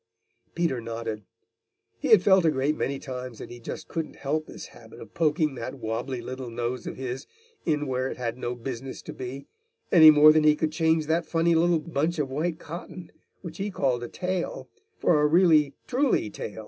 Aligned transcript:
Peter 0.55 0.81
nodded. 0.81 1.25
He 1.99 2.07
had 2.07 2.23
felt 2.23 2.43
a 2.43 2.49
great 2.49 2.75
many 2.75 2.97
times 2.97 3.37
that 3.37 3.51
he 3.51 3.59
just 3.59 3.87
couldn't 3.87 4.15
help 4.15 4.47
this 4.47 4.65
habit 4.73 4.99
of 4.99 5.13
poking 5.13 5.53
that 5.53 5.75
wobbly 5.75 6.21
little 6.21 6.49
nose 6.49 6.87
of 6.87 6.97
his 6.97 7.27
in 7.67 7.85
where 7.85 8.09
it 8.09 8.17
had 8.17 8.35
no 8.35 8.55
business 8.55 9.03
to 9.03 9.13
be, 9.13 9.45
any 9.91 10.09
more 10.09 10.31
than 10.33 10.43
he 10.43 10.55
could 10.55 10.71
change 10.71 11.05
that 11.05 11.27
funny 11.27 11.53
little 11.53 11.77
bunch 11.77 12.17
of 12.17 12.31
white 12.31 12.57
cotton, 12.57 13.11
which 13.41 13.59
he 13.59 13.69
called 13.69 14.01
a 14.01 14.07
tail, 14.09 14.67
for 14.97 15.21
a 15.21 15.27
really, 15.27 15.75
truly 15.85 16.31
tail. 16.31 16.59